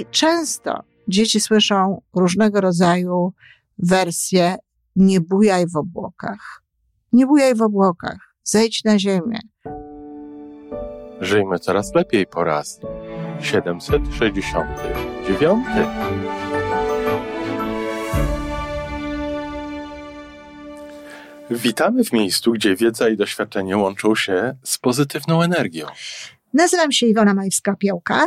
I 0.00 0.06
często 0.10 0.82
dzieci 1.08 1.40
słyszą 1.40 2.02
różnego 2.14 2.60
rodzaju 2.60 3.32
wersje 3.78 4.56
nie 4.96 5.20
bujaj 5.20 5.66
w 5.66 5.76
obłokach. 5.76 6.62
Nie 7.12 7.26
bujaj 7.26 7.54
w 7.54 7.62
obłokach. 7.62 8.34
Zejdź 8.44 8.84
na 8.84 8.98
ziemię. 8.98 9.38
Żyjmy 11.20 11.58
coraz 11.58 11.94
lepiej 11.94 12.26
po 12.26 12.44
raz 12.44 12.80
769. 13.40 15.64
Witamy 21.50 22.04
w 22.04 22.12
miejscu, 22.12 22.52
gdzie 22.52 22.76
wiedza 22.76 23.08
i 23.08 23.16
doświadczenie 23.16 23.76
łączą 23.76 24.14
się 24.14 24.56
z 24.62 24.78
pozytywną 24.78 25.42
energią. 25.42 25.86
Nazywam 26.54 26.92
się 26.92 27.06
Iwona 27.06 27.34
Majwska-Piołka. 27.34 28.26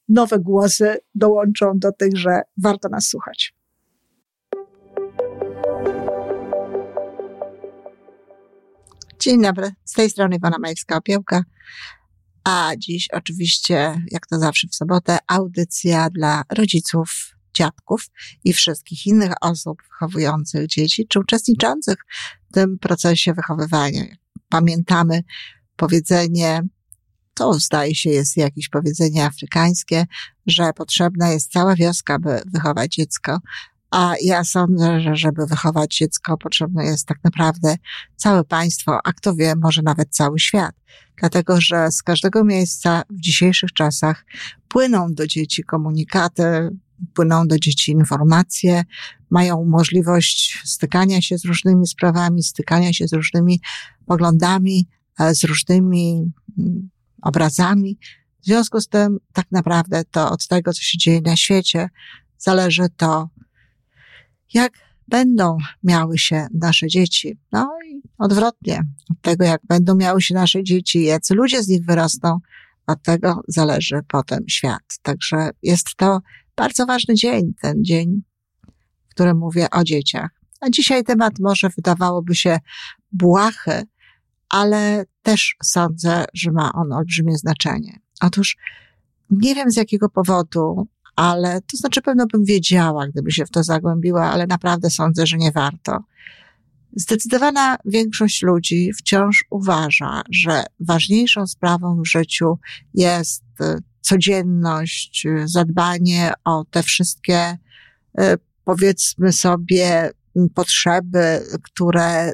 nowe 0.11 0.39
głosy 0.39 0.97
dołączą 1.15 1.71
do 1.75 1.91
tych, 1.91 2.17
że 2.17 2.41
warto 2.57 2.89
nas 2.89 3.07
słuchać. 3.07 3.53
Dzień 9.19 9.41
dobry, 9.41 9.71
z 9.85 9.93
tej 9.93 10.09
strony 10.09 10.35
Iwona 10.35 10.57
Majewska-Opiełka. 10.57 11.41
A 12.43 12.71
dziś 12.77 13.07
oczywiście, 13.11 13.95
jak 14.11 14.27
to 14.27 14.39
zawsze 14.39 14.67
w 14.67 14.75
sobotę, 14.75 15.17
audycja 15.27 16.09
dla 16.09 16.43
rodziców, 16.49 17.35
dziadków 17.53 18.05
i 18.43 18.53
wszystkich 18.53 19.07
innych 19.07 19.33
osób 19.41 19.81
wychowujących 19.89 20.67
dzieci, 20.67 21.07
czy 21.07 21.19
uczestniczących 21.19 21.97
w 22.49 22.53
tym 22.53 22.79
procesie 22.79 23.33
wychowywania. 23.33 24.03
Pamiętamy 24.49 25.23
powiedzenie, 25.75 26.61
to 27.41 27.53
zdaje 27.53 27.95
się 27.95 28.09
jest 28.09 28.37
jakieś 28.37 28.69
powiedzenie 28.69 29.25
afrykańskie, 29.25 30.05
że 30.47 30.73
potrzebna 30.73 31.31
jest 31.31 31.51
cała 31.51 31.75
wioska, 31.75 32.19
by 32.19 32.41
wychować 32.45 32.95
dziecko. 32.95 33.39
A 33.91 34.13
ja 34.23 34.43
sądzę, 34.43 35.01
że 35.01 35.15
żeby 35.15 35.45
wychować 35.45 35.97
dziecko, 35.97 36.37
potrzebne 36.37 36.85
jest 36.85 37.07
tak 37.07 37.17
naprawdę 37.23 37.75
całe 38.15 38.43
państwo, 38.43 38.99
a 39.03 39.13
kto 39.13 39.35
wie, 39.35 39.53
może 39.55 39.81
nawet 39.81 40.09
cały 40.09 40.39
świat. 40.39 40.75
Dlatego, 41.19 41.61
że 41.61 41.91
z 41.91 42.03
każdego 42.03 42.43
miejsca 42.43 43.03
w 43.09 43.21
dzisiejszych 43.21 43.73
czasach 43.73 44.25
płyną 44.67 45.13
do 45.13 45.27
dzieci 45.27 45.63
komunikaty, 45.63 46.69
płyną 47.13 47.47
do 47.47 47.59
dzieci 47.59 47.91
informacje, 47.91 48.83
mają 49.29 49.65
możliwość 49.65 50.61
stykania 50.65 51.21
się 51.21 51.37
z 51.37 51.45
różnymi 51.45 51.87
sprawami, 51.87 52.43
stykania 52.43 52.93
się 52.93 53.07
z 53.07 53.13
różnymi 53.13 53.61
poglądami, 54.05 54.87
e, 55.19 55.35
z 55.35 55.43
różnymi 55.43 56.31
mm, 56.57 56.89
obrazami. 57.21 57.99
W 58.41 58.45
związku 58.45 58.81
z 58.81 58.87
tym, 58.87 59.17
tak 59.33 59.45
naprawdę, 59.51 60.03
to 60.11 60.31
od 60.31 60.47
tego, 60.47 60.73
co 60.73 60.81
się 60.81 60.97
dzieje 60.97 61.21
na 61.21 61.35
świecie, 61.35 61.89
zależy 62.37 62.89
to, 62.97 63.29
jak 64.53 64.73
będą 65.07 65.57
miały 65.83 66.17
się 66.17 66.47
nasze 66.53 66.87
dzieci. 66.87 67.39
No 67.51 67.69
i 67.89 68.01
odwrotnie, 68.17 68.81
od 69.11 69.21
tego, 69.21 69.45
jak 69.45 69.61
będą 69.67 69.95
miały 69.95 70.21
się 70.21 70.33
nasze 70.33 70.63
dzieci, 70.63 71.03
jacy 71.03 71.33
ludzie 71.33 71.63
z 71.63 71.67
nich 71.67 71.85
wyrosną, 71.85 72.39
od 72.87 73.03
tego 73.03 73.41
zależy 73.47 73.99
potem 74.07 74.43
świat. 74.49 74.99
Także 75.01 75.49
jest 75.63 75.95
to 75.97 76.19
bardzo 76.55 76.85
ważny 76.85 77.15
dzień, 77.15 77.53
ten 77.61 77.83
dzień, 77.83 78.21
w 79.09 79.09
którym 79.09 79.37
mówię 79.37 79.69
o 79.69 79.83
dzieciach. 79.83 80.29
A 80.61 80.69
dzisiaj 80.69 81.03
temat 81.03 81.33
może 81.39 81.69
wydawałoby 81.69 82.35
się 82.35 82.59
błahy, 83.11 83.83
ale 84.51 85.05
też 85.21 85.55
sądzę, 85.63 86.25
że 86.33 86.51
ma 86.51 86.73
on 86.73 86.93
olbrzymie 86.93 87.37
znaczenie. 87.37 87.99
Otóż 88.21 88.57
nie 89.29 89.55
wiem 89.55 89.71
z 89.71 89.75
jakiego 89.75 90.09
powodu, 90.09 90.87
ale 91.15 91.61
to 91.61 91.77
znaczy 91.77 92.01
pewno 92.01 92.25
bym 92.27 92.45
wiedziała, 92.45 93.07
gdyby 93.07 93.31
się 93.31 93.45
w 93.45 93.49
to 93.49 93.63
zagłębiła, 93.63 94.31
ale 94.31 94.47
naprawdę 94.47 94.89
sądzę, 94.89 95.27
że 95.27 95.37
nie 95.37 95.51
warto. 95.51 95.99
Zdecydowana 96.95 97.77
większość 97.85 98.41
ludzi 98.41 98.91
wciąż 98.93 99.45
uważa, 99.49 100.21
że 100.29 100.63
ważniejszą 100.79 101.47
sprawą 101.47 102.01
w 102.01 102.07
życiu 102.07 102.59
jest 102.93 103.43
y, 103.61 103.77
codzienność, 104.01 105.25
y, 105.25 105.47
zadbanie 105.47 106.33
o 106.43 106.65
te 106.71 106.83
wszystkie, 106.83 107.57
y, 108.19 108.37
powiedzmy 108.63 109.33
sobie, 109.33 110.11
potrzeby, 110.55 111.41
które 111.63 112.33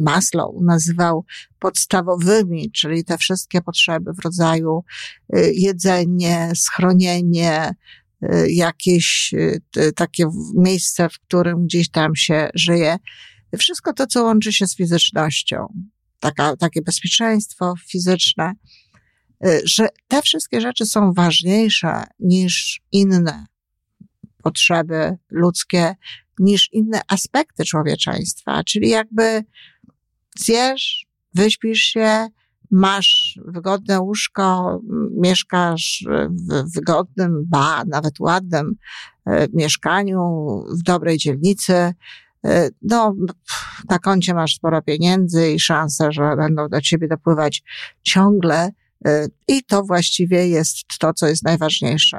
Maslow 0.00 0.54
nazywał 0.62 1.24
podstawowymi, 1.58 2.72
czyli 2.72 3.04
te 3.04 3.18
wszystkie 3.18 3.60
potrzeby 3.60 4.12
w 4.12 4.24
rodzaju 4.24 4.84
jedzenie, 5.52 6.52
schronienie, 6.54 7.74
jakieś 8.48 9.34
takie 9.96 10.30
miejsce, 10.54 11.08
w 11.08 11.18
którym 11.18 11.64
gdzieś 11.64 11.90
tam 11.90 12.16
się 12.16 12.50
żyje. 12.54 12.96
Wszystko 13.58 13.92
to, 13.92 14.06
co 14.06 14.24
łączy 14.24 14.52
się 14.52 14.66
z 14.66 14.76
fizycznością, 14.76 15.66
taka, 16.20 16.56
takie 16.56 16.82
bezpieczeństwo 16.82 17.74
fizyczne, 17.88 18.52
że 19.64 19.88
te 20.08 20.22
wszystkie 20.22 20.60
rzeczy 20.60 20.86
są 20.86 21.12
ważniejsze 21.12 22.04
niż 22.18 22.80
inne 22.92 23.46
potrzeby 24.42 25.16
ludzkie, 25.30 25.94
niż 26.38 26.72
inne 26.72 27.00
aspekty 27.08 27.64
człowieczeństwa. 27.64 28.64
Czyli 28.64 28.88
jakby 28.88 29.44
zjesz, 30.38 31.06
wyśpisz 31.34 31.80
się, 31.80 32.28
masz 32.70 33.38
wygodne 33.44 34.00
łóżko, 34.00 34.80
mieszkasz 35.16 36.04
w 36.30 36.72
wygodnym, 36.74 37.44
ba, 37.46 37.84
nawet 37.84 38.20
ładnym 38.20 38.74
e, 39.26 39.46
mieszkaniu, 39.52 40.18
w 40.80 40.82
dobrej 40.82 41.18
dzielnicy, 41.18 41.94
e, 42.44 42.68
no, 42.82 43.14
na 43.88 43.98
koncie 43.98 44.34
masz 44.34 44.54
sporo 44.54 44.82
pieniędzy 44.82 45.52
i 45.52 45.60
szanse, 45.60 46.12
że 46.12 46.36
będą 46.36 46.68
do 46.68 46.80
ciebie 46.80 47.08
dopływać 47.08 47.62
ciągle. 48.02 48.70
E, 49.06 49.26
I 49.48 49.64
to 49.64 49.82
właściwie 49.82 50.48
jest 50.48 50.76
to, 51.00 51.14
co 51.14 51.28
jest 51.28 51.44
najważniejsze. 51.44 52.18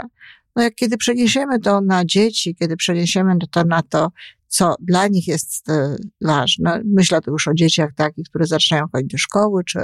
No 0.59 0.63
jak 0.63 0.75
kiedy 0.75 0.97
przeniesiemy 0.97 1.59
to 1.59 1.81
na 1.81 2.05
dzieci, 2.05 2.55
kiedy 2.55 2.77
przeniesiemy 2.77 3.35
to 3.51 3.63
na 3.63 3.81
to, 3.81 4.11
co 4.47 4.75
dla 4.79 5.07
nich 5.07 5.27
jest 5.27 5.69
e, 5.69 5.95
ważne, 6.21 6.81
myślę 6.85 7.21
tu 7.21 7.31
już 7.31 7.47
o 7.47 7.53
dzieciach 7.53 7.89
takich, 7.95 8.25
które 8.29 8.45
zaczynają 8.47 8.85
chodzić 8.91 9.11
do 9.11 9.17
szkoły, 9.17 9.63
czy 9.63 9.79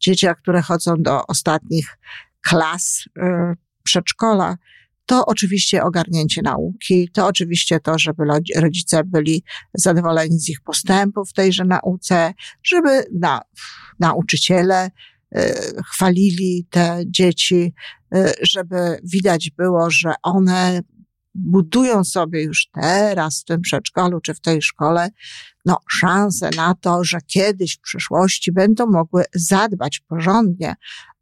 dzieciach, 0.00 0.36
które 0.38 0.62
chodzą 0.62 0.94
do 0.98 1.26
ostatnich 1.26 1.98
klas 2.40 3.04
e, 3.18 3.54
przedszkola, 3.82 4.56
to 5.06 5.26
oczywiście 5.26 5.84
ogarnięcie 5.84 6.42
nauki, 6.42 7.08
to 7.12 7.26
oczywiście 7.26 7.80
to, 7.80 7.98
żeby 7.98 8.24
rodzice 8.56 9.04
byli 9.04 9.44
zadowoleni 9.74 10.38
z 10.38 10.48
ich 10.48 10.60
postępów 10.60 11.30
w 11.30 11.32
tejże 11.32 11.64
nauce, 11.64 12.34
żeby 12.62 13.04
na, 13.12 13.40
nauczyciele 13.98 14.90
chwalili 15.92 16.66
te 16.70 17.02
dzieci, 17.06 17.74
e, 18.14 18.32
żeby 18.42 19.00
widać 19.04 19.50
było, 19.56 19.90
że 19.90 20.14
one 20.22 20.80
budują 21.34 22.04
sobie 22.04 22.42
już 22.42 22.68
teraz 22.74 23.40
w 23.40 23.44
tym 23.44 23.60
przedszkolu 23.60 24.20
czy 24.20 24.34
w 24.34 24.40
tej 24.40 24.62
szkole, 24.62 25.08
no, 25.66 25.78
szansę 25.90 26.50
na 26.56 26.74
to, 26.74 27.04
że 27.04 27.18
kiedyś 27.26 27.76
w 27.76 27.80
przyszłości 27.80 28.52
będą 28.52 28.86
mogły 28.86 29.24
zadbać 29.34 30.00
porządnie 30.08 30.74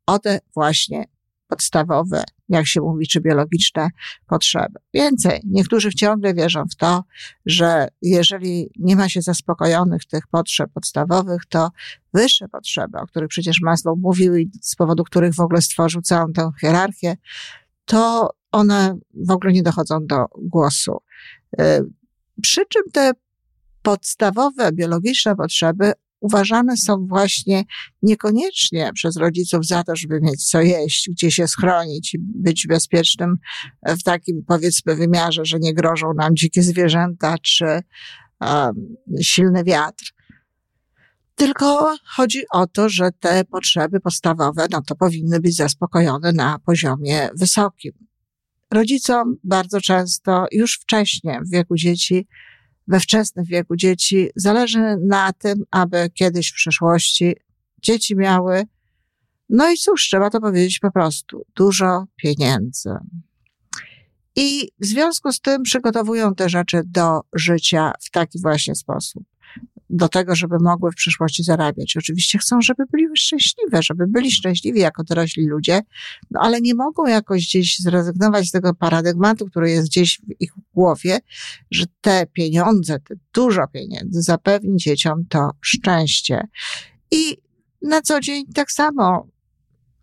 o 0.07 0.19
te 0.19 0.41
właśnie 0.55 1.05
podstawowe, 1.49 2.25
jak 2.49 2.67
się 2.67 2.81
mówi, 2.81 3.07
czy 3.07 3.21
biologiczne 3.21 3.89
potrzeby. 4.27 4.79
Więcej, 4.95 5.41
niektórzy 5.45 5.91
ciągle 5.91 6.35
wierzą 6.35 6.65
w 6.73 6.77
to, 6.77 7.05
że 7.47 7.89
jeżeli 8.03 8.71
nie 8.79 8.97
ma 8.97 9.09
się 9.09 9.23
zaspokojonych 9.23 10.05
tych 10.05 10.27
potrzeb 10.27 10.71
podstawowych, 10.73 11.43
to 11.49 11.71
wyższe 12.15 12.49
potrzeby, 12.49 12.99
o 12.99 13.07
których 13.07 13.29
przecież 13.29 13.61
Maslow 13.63 13.99
mówił 13.99 14.37
i 14.37 14.51
z 14.63 14.77
powodu 14.77 15.05
których 15.05 15.35
w 15.35 15.41
ogóle 15.41 15.63
stworzył 15.63 16.03
całą 16.03 16.33
tę 16.33 16.51
hierarchię, 16.61 17.17
to 17.85 18.31
one 18.53 18.99
w 19.15 19.31
ogóle 19.31 19.53
nie 19.53 19.63
dochodzą 19.63 20.07
do 20.07 20.27
głosu. 20.39 20.97
Y, 21.61 21.65
przy 22.43 22.67
czym 22.67 22.83
te 22.93 23.13
podstawowe 23.83 24.73
biologiczne 24.73 25.37
potrzeby 25.37 25.93
uważane 26.21 26.77
są 26.77 27.07
właśnie 27.07 27.65
niekoniecznie 28.03 28.91
przez 28.95 29.17
rodziców 29.17 29.67
za 29.67 29.85
to, 29.85 29.97
żeby 29.97 30.21
mieć 30.21 30.45
co 30.51 30.61
jeść, 30.61 31.11
gdzie 31.11 31.31
się 31.31 31.49
schronić 31.49 32.15
i 32.15 32.19
być 32.19 32.67
bezpiecznym 32.67 33.37
w 33.87 34.03
takim 34.03 34.45
powiedzmy 34.47 34.97
wymiarze, 34.97 35.45
że 35.45 35.59
nie 35.59 35.75
grożą 35.75 36.15
nam 36.15 36.37
dzikie 36.37 36.63
zwierzęta 36.63 37.35
czy 37.43 37.81
um, 38.41 38.97
silny 39.23 39.65
wiatr. 39.65 40.05
Tylko 41.35 41.97
chodzi 42.17 42.43
o 42.53 42.67
to, 42.67 42.89
że 42.89 43.11
te 43.21 43.45
potrzeby 43.45 44.01
podstawowe, 44.01 44.67
no 44.71 44.83
to 44.83 44.95
powinny 44.97 45.41
być 45.41 45.57
zaspokojone 45.57 46.33
na 46.33 46.59
poziomie 46.59 47.29
wysokim. 47.35 47.93
Rodzicom 48.71 49.37
bardzo 49.45 49.81
często 49.81 50.47
już 50.53 50.75
wcześniej 50.75 51.39
w 51.41 51.51
wieku 51.51 51.77
dzieci 51.77 52.27
we 52.89 53.01
wczesnym 53.01 53.45
wieku 53.45 53.77
dzieci. 53.77 54.29
Zależy 54.37 54.97
na 55.07 55.33
tym, 55.33 55.65
aby 55.71 56.11
kiedyś 56.15 56.51
w 56.51 56.55
przyszłości 56.55 57.37
dzieci 57.83 58.17
miały, 58.17 58.63
no 59.49 59.71
i 59.71 59.77
cóż, 59.77 60.03
trzeba 60.03 60.31
to 60.31 60.41
powiedzieć 60.41 60.79
po 60.79 60.91
prostu, 60.91 61.47
dużo 61.57 62.05
pieniędzy. 62.17 62.91
I 64.37 64.69
w 64.81 64.87
związku 64.87 65.33
z 65.33 65.41
tym 65.41 65.63
przygotowują 65.63 66.35
te 66.35 66.49
rzeczy 66.49 66.83
do 66.85 67.21
życia 67.33 67.93
w 68.01 68.11
taki 68.11 68.41
właśnie 68.41 68.75
sposób 68.75 69.25
do 69.91 70.09
tego, 70.09 70.35
żeby 70.35 70.57
mogły 70.61 70.93
w 70.93 70.95
przyszłości 70.95 71.45
zarabiać. 71.45 71.97
Oczywiście 71.97 72.39
chcą, 72.39 72.61
żeby 72.61 72.85
byli 72.93 73.07
szczęśliwe, 73.17 73.83
żeby 73.83 74.07
byli 74.07 74.31
szczęśliwi 74.31 74.81
jako 74.81 75.05
dorośli 75.05 75.47
ludzie, 75.47 75.81
no 76.31 76.41
ale 76.41 76.61
nie 76.61 76.75
mogą 76.75 77.07
jakoś 77.07 77.47
gdzieś 77.47 77.79
zrezygnować 77.79 78.47
z 78.49 78.51
tego 78.51 78.75
paradygmatu, 78.75 79.47
który 79.47 79.71
jest 79.71 79.89
gdzieś 79.89 80.21
w 80.21 80.41
ich 80.43 80.53
głowie, 80.75 81.19
że 81.71 81.85
te 82.01 82.27
pieniądze, 82.33 82.99
te 82.99 83.15
dużo 83.35 83.67
pieniędzy 83.73 84.23
zapewni 84.23 84.77
dzieciom 84.77 85.25
to 85.29 85.51
szczęście. 85.61 86.49
I 87.11 87.37
na 87.83 88.03
co 88.03 88.21
dzień 88.21 88.45
tak 88.55 88.73
samo 88.73 89.29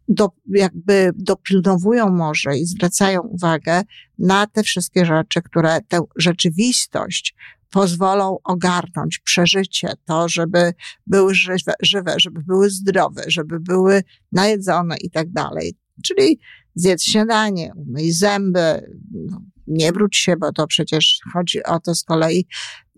do, 0.07 0.29
jakby 0.49 1.11
dopilnowują 1.15 2.09
może 2.09 2.57
i 2.57 2.65
zwracają 2.65 3.21
uwagę 3.21 3.81
na 4.19 4.47
te 4.47 4.63
wszystkie 4.63 5.05
rzeczy, 5.05 5.41
które 5.41 5.79
tę 5.87 5.99
rzeczywistość 6.15 7.35
pozwolą 7.69 8.37
ogarnąć 8.43 9.19
przeżycie, 9.19 9.93
to, 10.05 10.29
żeby 10.29 10.73
były 11.07 11.35
żywe, 11.35 11.73
żywe, 11.81 12.15
żeby 12.17 12.43
były 12.43 12.69
zdrowe, 12.69 13.23
żeby 13.27 13.59
były 13.59 14.03
najedzone 14.31 14.95
i 15.01 15.09
tak 15.09 15.31
dalej. 15.31 15.73
Czyli 16.03 16.39
zjedz 16.75 17.03
śniadanie, 17.03 17.71
umyj 17.75 18.11
zęby, 18.11 18.95
no, 19.11 19.41
nie 19.67 19.91
wróć 19.91 20.17
się, 20.17 20.35
bo 20.37 20.51
to 20.51 20.67
przecież 20.67 21.19
chodzi 21.33 21.63
o 21.63 21.79
to 21.79 21.95
z 21.95 22.03
kolei, 22.03 22.47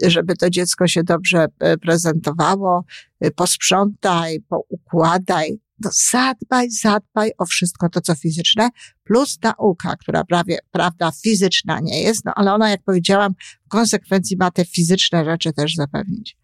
żeby 0.04 0.36
to 0.36 0.50
dziecko 0.50 0.88
się 0.88 1.04
dobrze 1.04 1.48
e, 1.60 1.78
prezentowało, 1.78 2.86
posprzątaj, 3.36 4.40
poukładaj, 4.40 5.60
no 5.80 5.90
zadbaj, 6.12 6.70
zadbaj 6.70 7.32
o 7.38 7.46
wszystko 7.46 7.90
to, 7.90 8.02
co 8.02 8.16
fizyczne, 8.16 8.70
plus 9.04 9.38
nauka, 9.44 9.96
która 9.96 10.24
prawie, 10.24 10.60
prawda, 10.72 11.12
fizyczna 11.24 11.80
nie 11.80 12.02
jest, 12.02 12.26
no 12.26 12.32
ale 12.36 12.54
ona, 12.54 12.70
jak 12.70 12.84
powiedziałam, 12.84 13.34
w 13.66 13.70
konsekwencji 13.70 14.38
ma 14.38 14.52
te 14.52 14.66
fizyczne 14.66 15.26
rzeczy 15.26 15.54
też 15.54 15.74
zapewnić. 15.76 16.38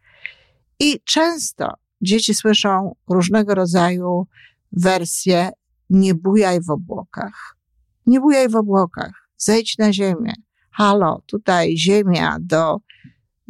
I 0.80 1.00
często 1.03 1.74
dzieci 2.01 2.33
słyszą 2.33 2.95
różnego 3.09 3.56
rodzaju 3.56 4.27
wersje 4.71 5.50
nie 5.89 6.15
bujaj 6.15 6.62
w 6.62 6.69
obłokach. 6.69 7.57
Nie 8.06 8.19
bujaj 8.19 8.50
w 8.50 8.56
obłokach. 8.56 9.30
Zejdź 9.38 9.77
na 9.77 9.94
ziemię. 9.94 10.33
Halo, 10.71 11.21
tutaj 11.25 11.77
ziemia 11.77 12.38
do 12.41 12.77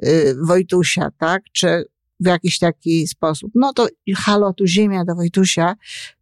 y, 0.06 0.35
Wojtusia, 0.47 1.12
tak? 1.18 1.44
Czy 1.51 1.85
w 2.23 2.27
jakiś 2.27 2.59
taki 2.59 3.07
sposób. 3.07 3.51
No 3.55 3.73
to 3.73 3.87
halo, 4.15 4.53
tu 4.53 4.67
ziemia 4.67 5.05
do 5.05 5.15
Wojtusia, 5.15 5.75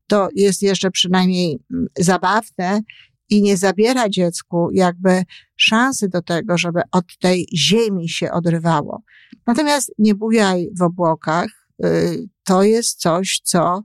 to 0.07 0.29
jest 0.35 0.61
jeszcze 0.61 0.91
przynajmniej 0.91 1.59
mm, 1.71 1.87
zabawne 1.99 2.81
i 3.29 3.41
nie 3.41 3.57
zabiera 3.57 4.09
dziecku 4.09 4.69
jakby 4.73 5.23
szansy 5.55 6.09
do 6.09 6.21
tego, 6.21 6.57
żeby 6.57 6.81
od 6.91 7.17
tej 7.17 7.47
ziemi 7.55 8.09
się 8.09 8.31
odrywało. 8.31 9.01
Natomiast 9.47 9.91
nie 9.97 10.15
bujaj 10.15 10.69
w 10.79 10.81
obłokach, 10.81 11.47
y, 11.85 12.29
to 12.43 12.63
jest 12.63 12.99
coś, 12.99 13.41
co 13.43 13.83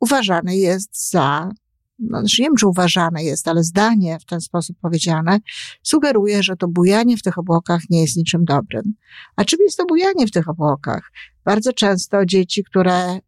uważane 0.00 0.56
jest 0.56 1.10
za 1.10 1.50
no, 1.98 2.20
znaczy 2.20 2.42
nie 2.42 2.48
wiem, 2.48 2.56
czy 2.56 2.66
uważane 2.66 3.24
jest, 3.24 3.48
ale 3.48 3.64
zdanie 3.64 4.18
w 4.20 4.24
ten 4.24 4.40
sposób 4.40 4.76
powiedziane 4.80 5.38
sugeruje, 5.82 6.42
że 6.42 6.56
to 6.56 6.68
bujanie 6.68 7.16
w 7.16 7.22
tych 7.22 7.38
obłokach 7.38 7.80
nie 7.90 8.00
jest 8.00 8.16
niczym 8.16 8.44
dobrym. 8.44 8.94
A 9.36 9.44
czym 9.44 9.58
jest 9.62 9.76
to 9.76 9.86
bujanie 9.86 10.26
w 10.26 10.30
tych 10.30 10.48
obłokach? 10.48 11.12
Bardzo 11.44 11.72
często 11.72 12.26
dzieci, 12.26 12.64
które 12.64 13.18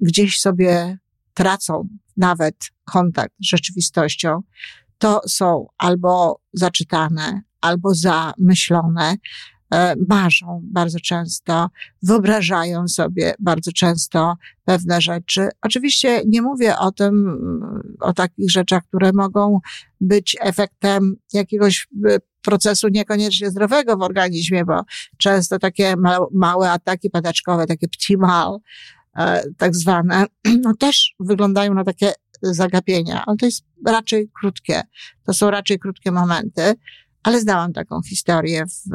gdzieś 0.00 0.40
sobie 0.40 0.98
tracą 1.34 1.88
nawet 2.16 2.56
kontakt 2.84 3.34
z 3.40 3.48
rzeczywistością, 3.48 4.40
to 4.98 5.20
są 5.28 5.66
albo 5.78 6.40
zaczytane, 6.52 7.42
albo 7.60 7.94
zamyślone, 7.94 9.16
marzą 10.08 10.60
bardzo 10.64 11.00
często, 11.00 11.70
wyobrażają 12.02 12.88
sobie 12.88 13.34
bardzo 13.38 13.72
często 13.72 14.36
pewne 14.64 15.00
rzeczy. 15.00 15.48
Oczywiście 15.62 16.22
nie 16.26 16.42
mówię 16.42 16.78
o 16.78 16.92
tym, 16.92 17.38
o 18.00 18.12
takich 18.12 18.50
rzeczach, 18.50 18.82
które 18.84 19.10
mogą 19.14 19.60
być 20.00 20.36
efektem 20.40 21.16
jakiegoś 21.32 21.88
e, 22.08 22.18
procesu 22.42 22.88
niekoniecznie 22.88 23.50
zdrowego 23.50 23.96
w 23.96 24.02
organizmie, 24.02 24.64
bo 24.64 24.80
często 25.16 25.58
takie 25.58 25.94
małe 26.32 26.70
ataki 26.70 27.10
padaczkowe, 27.10 27.66
takie 27.66 27.88
ptimal, 27.88 28.58
e, 29.16 29.42
tak 29.58 29.76
zwane, 29.76 30.24
no 30.64 30.74
też 30.74 31.14
wyglądają 31.20 31.74
na 31.74 31.84
takie 31.84 32.12
zagapienia, 32.42 33.24
ale 33.26 33.36
to 33.36 33.46
jest 33.46 33.64
raczej 33.86 34.30
krótkie. 34.40 34.82
To 35.26 35.32
są 35.32 35.50
raczej 35.50 35.78
krótkie 35.78 36.12
momenty 36.12 36.74
ale 37.22 37.40
znałam 37.40 37.72
taką 37.72 38.02
historię 38.02 38.66
w, 38.66 38.90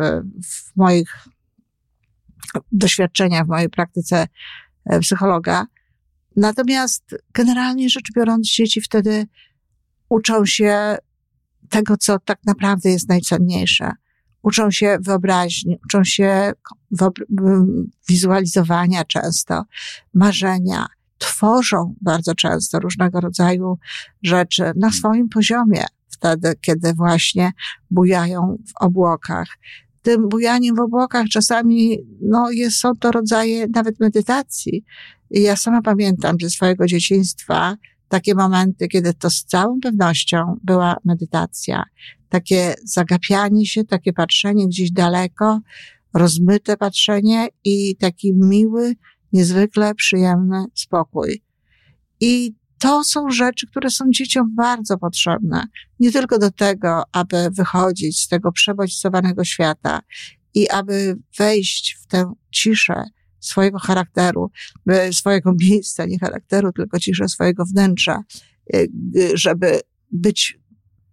w 0.45 0.75
moich 0.75 1.27
doświadczeniach, 2.71 3.45
w 3.45 3.49
mojej 3.49 3.69
praktyce 3.69 4.27
e, 4.85 4.99
psychologa. 4.99 5.65
Natomiast 6.35 7.15
generalnie 7.33 7.89
rzecz 7.89 8.11
biorąc, 8.15 8.47
dzieci 8.47 8.81
wtedy 8.81 9.27
uczą 10.09 10.45
się 10.45 10.97
tego, 11.69 11.97
co 11.97 12.19
tak 12.19 12.39
naprawdę 12.45 12.89
jest 12.89 13.09
najcenniejsze. 13.09 13.91
Uczą 14.41 14.71
się 14.71 14.97
wyobraźni, 15.01 15.77
uczą 15.85 16.03
się 16.03 16.53
wizualizowania 18.07 19.03
często, 19.03 19.63
marzenia, 20.13 20.87
tworzą 21.17 21.95
bardzo 22.01 22.35
często 22.35 22.79
różnego 22.79 23.19
rodzaju 23.19 23.77
rzeczy 24.23 24.71
na 24.75 24.91
swoim 24.91 25.29
poziomie 25.29 25.85
wtedy, 26.23 26.53
kiedy 26.61 26.93
właśnie 26.93 27.51
bujają 27.91 28.57
w 28.67 28.83
obłokach. 28.83 29.47
Tym 30.01 30.29
bujaniem 30.29 30.75
w 30.75 30.79
obłokach 30.79 31.27
czasami, 31.27 31.97
no, 32.21 32.51
jest, 32.51 32.77
są 32.77 32.95
to 32.99 33.11
rodzaje 33.11 33.67
nawet 33.75 33.99
medytacji. 33.99 34.83
I 35.31 35.41
ja 35.41 35.55
sama 35.55 35.81
pamiętam 35.81 36.35
ze 36.41 36.49
swojego 36.49 36.85
dzieciństwa 36.85 37.77
takie 38.07 38.35
momenty, 38.35 38.87
kiedy 38.87 39.13
to 39.13 39.29
z 39.29 39.43
całą 39.43 39.79
pewnością 39.79 40.59
była 40.63 40.97
medytacja. 41.05 41.83
Takie 42.29 42.73
zagapianie 42.83 43.65
się, 43.65 43.83
takie 43.83 44.13
patrzenie 44.13 44.67
gdzieś 44.67 44.91
daleko, 44.91 45.59
rozmyte 46.13 46.77
patrzenie 46.77 47.47
i 47.63 47.95
taki 47.95 48.33
miły, 48.33 48.93
niezwykle 49.33 49.95
przyjemny 49.95 50.65
spokój. 50.73 51.43
I 52.19 52.53
to 52.83 53.03
są 53.03 53.29
rzeczy, 53.29 53.67
które 53.67 53.89
są 53.89 54.05
dzieciom 54.09 54.55
bardzo 54.55 54.97
potrzebne. 54.97 55.67
Nie 55.99 56.11
tylko 56.11 56.39
do 56.39 56.51
tego, 56.51 57.03
aby 57.11 57.49
wychodzić 57.51 58.21
z 58.21 58.27
tego 58.27 58.51
przebodźcowanego 58.51 59.43
świata 59.45 60.01
i 60.53 60.69
aby 60.69 61.17
wejść 61.37 61.97
w 62.01 62.07
tę 62.07 62.33
ciszę 62.51 63.03
swojego 63.39 63.79
charakteru, 63.79 64.51
swojego 65.11 65.53
miejsca, 65.69 66.05
nie 66.05 66.19
charakteru, 66.19 66.71
tylko 66.71 66.99
ciszę 66.99 67.29
swojego 67.29 67.65
wnętrza, 67.65 68.23
y, 68.75 68.89
żeby 69.33 69.81
być 70.11 70.59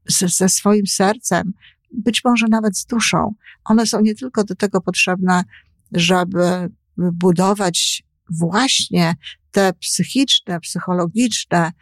ze 0.09 0.49
swoim 0.49 0.87
sercem, 0.87 1.53
być 1.93 2.25
może 2.25 2.47
nawet 2.51 2.79
z 2.79 2.87
duszą. 2.87 3.35
One 3.65 3.87
są 3.87 4.01
nie 4.01 4.15
tylko 4.15 4.45
do 4.45 4.55
tego 4.55 4.81
potrzebne, 4.81 5.45
żeby 5.93 6.71
budować 6.97 8.03
właśnie 8.31 9.15
te 9.51 9.73
psychiczne, 9.73 10.61
psychologiczne 10.61 11.73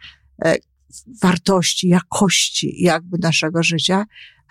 e, 0.45 0.55
wartości, 1.21 1.87
jakości 1.87 2.83
jakby 2.83 3.17
naszego 3.17 3.63
życia, 3.63 4.05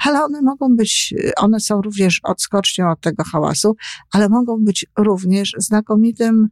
ale 0.04 0.24
one 0.24 0.42
mogą 0.42 0.76
być, 0.76 1.14
one 1.36 1.60
są 1.60 1.82
również 1.82 2.20
odskocznią 2.22 2.90
od 2.90 3.00
tego 3.00 3.24
hałasu, 3.24 3.76
ale 4.12 4.28
mogą 4.28 4.64
być 4.64 4.86
również 4.98 5.52
znakomitym 5.58 6.48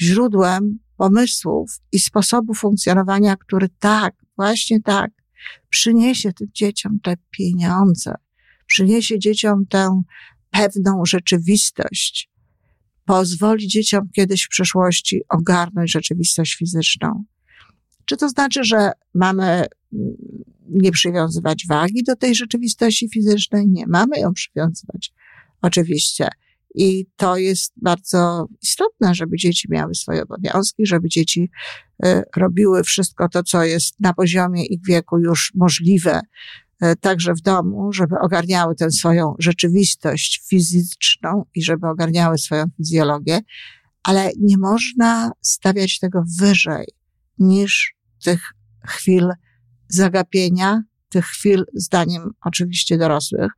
źródłem 0.00 0.78
pomysłów 0.96 1.70
i 1.92 1.98
sposobu 1.98 2.54
funkcjonowania, 2.54 3.36
który 3.36 3.68
tak, 3.78 4.14
właśnie 4.36 4.82
tak, 4.82 5.10
przyniesie 5.68 6.32
tym 6.32 6.48
dzieciom 6.54 7.00
te 7.02 7.14
pieniądze, 7.30 8.14
przyniesie 8.66 9.18
dzieciom 9.18 9.66
tę 9.66 10.02
pewną 10.50 11.02
rzeczywistość, 11.06 12.30
pozwoli 13.06 13.68
dzieciom 13.68 14.08
kiedyś 14.12 14.44
w 14.44 14.48
przyszłości 14.48 15.22
ogarnąć 15.28 15.92
rzeczywistość 15.92 16.54
fizyczną. 16.54 17.24
Czy 18.04 18.16
to 18.16 18.28
znaczy, 18.28 18.64
że 18.64 18.90
mamy 19.14 19.44
mm, 19.44 19.66
nie 20.68 20.92
przywiązywać 20.92 21.64
wagi 21.68 22.02
do 22.02 22.16
tej 22.16 22.34
rzeczywistości 22.34 23.08
fizycznej? 23.08 23.68
Nie, 23.68 23.86
mamy 23.86 24.18
ją 24.18 24.32
przywiązywać. 24.32 25.12
Oczywiście. 25.62 26.28
I 26.74 27.06
to 27.16 27.36
jest 27.36 27.72
bardzo 27.76 28.46
istotne, 28.62 29.14
żeby 29.14 29.36
dzieci 29.36 29.68
miały 29.70 29.94
swoje 29.94 30.22
obowiązki, 30.22 30.86
żeby 30.86 31.08
dzieci 31.08 31.50
y, 32.06 32.22
robiły 32.36 32.84
wszystko 32.84 33.28
to, 33.28 33.42
co 33.42 33.64
jest 33.64 34.00
na 34.00 34.14
poziomie 34.14 34.66
ich 34.66 34.80
wieku 34.88 35.18
już 35.18 35.52
możliwe, 35.54 36.20
także 37.00 37.34
w 37.34 37.40
domu, 37.40 37.92
żeby 37.92 38.18
ogarniały 38.18 38.74
tę 38.74 38.90
swoją 38.90 39.34
rzeczywistość 39.38 40.42
fizyczną 40.48 41.44
i 41.54 41.62
żeby 41.62 41.86
ogarniały 41.88 42.38
swoją 42.38 42.64
fizjologię, 42.76 43.40
ale 44.02 44.30
nie 44.40 44.58
można 44.58 45.30
stawiać 45.40 45.98
tego 45.98 46.24
wyżej 46.40 46.86
niż 47.38 47.96
tych 48.24 48.52
chwil 48.86 49.30
zagapienia, 49.88 50.82
tych 51.08 51.26
chwil, 51.26 51.64
zdaniem 51.74 52.30
oczywiście 52.40 52.98
dorosłych, 52.98 53.52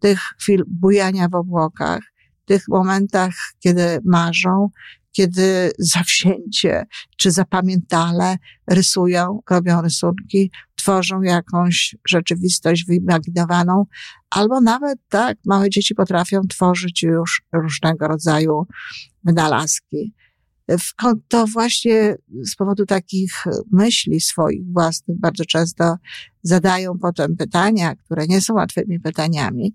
tych 0.00 0.20
chwil 0.20 0.64
bujania 0.66 1.28
w 1.28 1.34
obłokach, 1.34 2.00
tych 2.44 2.68
momentach, 2.68 3.34
kiedy 3.58 3.98
marzą, 4.04 4.68
kiedy 5.12 5.72
zawzięcie 5.78 6.86
czy 7.16 7.30
zapamiętale 7.30 8.36
rysują, 8.70 9.40
robią 9.50 9.82
rysunki, 9.82 10.50
tworzą 10.80 11.22
jakąś 11.22 11.96
rzeczywistość 12.08 12.84
wyimaginowaną, 12.86 13.84
albo 14.30 14.60
nawet 14.60 14.98
tak, 15.08 15.38
małe 15.46 15.70
dzieci 15.70 15.94
potrafią 15.94 16.40
tworzyć 16.48 17.02
już 17.02 17.42
różnego 17.52 18.08
rodzaju 18.08 18.66
wynalazki. 19.24 20.14
To 21.28 21.46
właśnie 21.46 22.16
z 22.42 22.56
powodu 22.56 22.86
takich 22.86 23.44
myśli 23.72 24.20
swoich 24.20 24.72
własnych 24.72 25.20
bardzo 25.20 25.44
często 25.44 25.96
zadają 26.42 26.98
potem 26.98 27.36
pytania, 27.36 27.94
które 27.96 28.26
nie 28.26 28.40
są 28.40 28.54
łatwymi 28.54 29.00
pytaniami, 29.00 29.74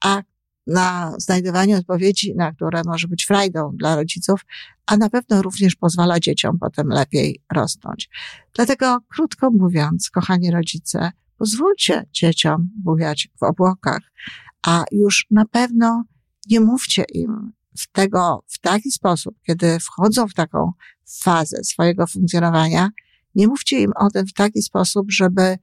a 0.00 0.22
na 0.66 1.14
znajdowanie 1.18 1.76
odpowiedzi, 1.76 2.34
na 2.36 2.52
które 2.52 2.82
może 2.86 3.08
być 3.08 3.24
frajdą 3.24 3.72
dla 3.76 3.96
rodziców, 3.96 4.40
a 4.86 4.96
na 4.96 5.10
pewno 5.10 5.42
również 5.42 5.76
pozwala 5.76 6.20
dzieciom 6.20 6.58
potem 6.58 6.88
lepiej 6.88 7.40
rosnąć. 7.52 8.10
Dlatego, 8.54 8.98
krótko 9.08 9.50
mówiąc, 9.50 10.10
kochani 10.10 10.50
rodzice, 10.50 11.12
pozwólcie 11.38 12.06
dzieciom 12.12 12.70
bujać 12.76 13.28
w 13.40 13.42
obłokach, 13.42 14.00
a 14.66 14.84
już 14.92 15.26
na 15.30 15.44
pewno 15.44 16.04
nie 16.50 16.60
mówcie 16.60 17.04
im 17.14 17.52
w 17.78 17.92
tego 17.92 18.44
w 18.48 18.58
taki 18.58 18.90
sposób, 18.90 19.34
kiedy 19.46 19.80
wchodzą 19.80 20.28
w 20.28 20.34
taką 20.34 20.72
fazę 21.22 21.64
swojego 21.64 22.06
funkcjonowania, 22.06 22.90
nie 23.34 23.48
mówcie 23.48 23.80
im 23.80 23.92
o 23.96 24.10
tym 24.10 24.26
w 24.26 24.32
taki 24.32 24.62
sposób, 24.62 25.06
żeby 25.10 25.58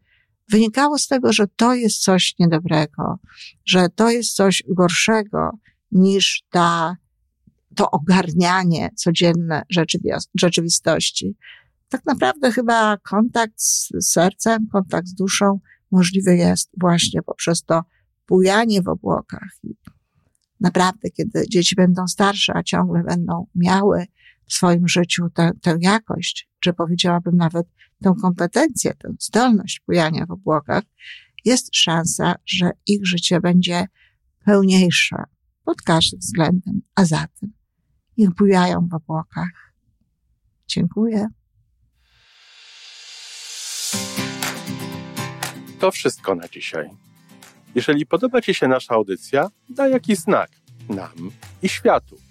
wynikało 0.51 0.97
z 0.97 1.07
tego, 1.07 1.33
że 1.33 1.45
to 1.55 1.73
jest 1.73 2.03
coś 2.03 2.35
niedobrego, 2.39 3.19
że 3.65 3.89
to 3.89 4.09
jest 4.09 4.35
coś 4.35 4.63
gorszego 4.69 5.51
niż 5.91 6.43
ta, 6.49 6.95
to 7.75 7.91
ogarnianie 7.91 8.89
codzienne 8.95 9.63
rzeczywistości. 10.35 11.35
Tak 11.89 12.05
naprawdę 12.05 12.51
chyba 12.51 12.97
kontakt 12.97 13.61
z 13.61 13.89
sercem, 14.01 14.67
kontakt 14.71 15.07
z 15.07 15.13
duszą 15.13 15.59
możliwy 15.91 16.35
jest 16.35 16.71
właśnie 16.79 17.21
poprzez 17.21 17.63
to 17.63 17.81
bujanie 18.27 18.81
w 18.81 18.87
obłokach. 18.87 19.49
Naprawdę, 20.59 21.09
kiedy 21.09 21.43
dzieci 21.49 21.75
będą 21.75 22.07
starsze, 22.07 22.53
a 22.55 22.63
ciągle 22.63 23.03
będą 23.03 23.47
miały 23.55 24.05
w 24.51 24.53
swoim 24.53 24.87
życiu 24.87 25.29
tę, 25.29 25.51
tę 25.61 25.77
jakość, 25.81 26.49
czy 26.59 26.73
powiedziałabym 26.73 27.37
nawet 27.37 27.67
tę 28.03 28.13
kompetencję, 28.21 28.93
tę 28.93 29.13
zdolność 29.19 29.81
bujania 29.87 30.25
w 30.25 30.31
obłokach, 30.31 30.83
jest 31.45 31.75
szansa, 31.75 32.35
że 32.45 32.71
ich 32.87 33.05
życie 33.07 33.39
będzie 33.39 33.85
pełniejsze 34.45 35.15
pod 35.65 35.81
każdym 35.81 36.19
względem. 36.19 36.81
A 36.95 37.05
zatem 37.05 37.53
niech 38.17 38.29
bujają 38.29 38.87
w 38.87 38.93
obłokach. 38.93 39.73
Dziękuję. 40.67 41.27
To 45.79 45.91
wszystko 45.91 46.35
na 46.35 46.47
dzisiaj. 46.47 46.89
Jeżeli 47.75 48.05
podoba 48.05 48.41
Ci 48.41 48.53
się 48.53 48.67
nasza 48.67 48.93
audycja, 48.93 49.49
daj 49.69 49.91
jakiś 49.91 50.17
znak 50.17 50.51
nam 50.89 51.31
i 51.61 51.69
światu. 51.69 52.30